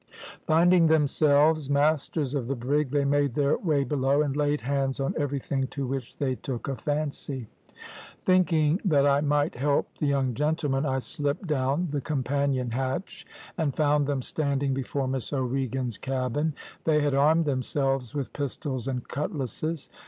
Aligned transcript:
Finding 0.47 0.87
themselves 0.87 1.69
masters 1.69 2.33
of 2.33 2.47
the 2.47 2.55
brig, 2.55 2.89
they 2.89 3.05
made 3.05 3.35
their 3.35 3.55
way 3.59 3.83
below, 3.83 4.23
and 4.23 4.35
laid 4.35 4.61
hands 4.61 4.99
on 4.99 5.13
everything 5.15 5.67
to 5.67 5.85
which 5.85 6.17
they 6.17 6.33
took 6.33 6.67
a 6.67 6.75
fancy. 6.75 7.45
"Thinking 8.21 8.81
that 8.83 9.05
I 9.05 9.21
might 9.21 9.53
help 9.53 9.95
the 9.99 10.07
young 10.07 10.33
gentlemen, 10.33 10.87
I 10.87 10.97
slipped 10.97 11.45
down 11.45 11.89
the 11.91 12.01
companion 12.01 12.71
hatch 12.71 13.27
and 13.59 13.75
found 13.75 14.07
them 14.07 14.23
standing 14.23 14.73
before 14.73 15.07
Miss 15.07 15.31
O'Regan's 15.31 15.99
cabin; 15.99 16.55
they 16.83 17.01
had 17.01 17.13
armed 17.13 17.45
themselves 17.45 18.15
with 18.15 18.33
pistols 18.33 18.87
and 18.87 19.07
cutlasses. 19.07 19.87